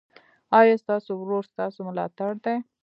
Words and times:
ایا 0.59 0.75
ستاسو 0.83 1.11
ورور 1.21 1.43
ستاسو 1.51 1.79
ملاتړ 1.89 2.31
دی؟ 2.43 2.55